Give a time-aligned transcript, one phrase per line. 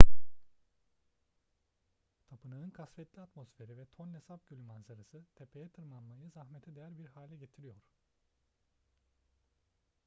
[2.29, 7.75] tapınağın kasvetli atmosferi ve tonle sap gölü manzarası tepeye tırmanmayı zahmete değer bir hale getiriyor